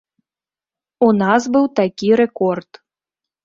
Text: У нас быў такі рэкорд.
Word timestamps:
У 1.09 1.11
нас 1.21 1.41
быў 1.57 1.65
такі 1.83 2.13
рэкорд. 2.25 2.85